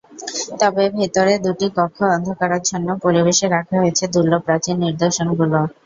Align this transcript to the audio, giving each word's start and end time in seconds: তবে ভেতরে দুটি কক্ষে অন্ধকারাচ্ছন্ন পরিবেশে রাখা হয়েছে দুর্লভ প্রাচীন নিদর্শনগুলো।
তবে 0.61 0.83
ভেতরে 0.95 1.33
দুটি 1.45 1.67
কক্ষে 1.77 2.05
অন্ধকারাচ্ছন্ন 2.15 2.87
পরিবেশে 3.03 3.45
রাখা 3.47 3.75
হয়েছে 3.81 4.03
দুর্লভ 4.13 4.41
প্রাচীন 4.47 4.75
নিদর্শনগুলো। 4.83 5.59